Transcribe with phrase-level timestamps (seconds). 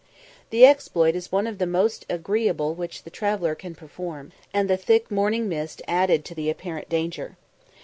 [0.49, 4.75] The exploit is one of the most agreeable which the traveller can perform, and the
[4.75, 7.37] thick morning mist added to the apparent danger.